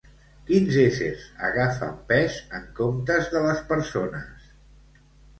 [0.45, 4.49] Quins éssers agafen pes en comptes de les persones?